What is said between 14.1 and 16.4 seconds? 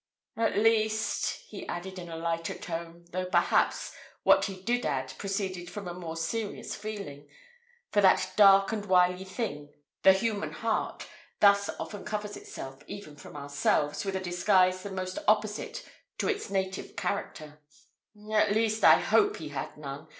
a disguise the most opposite to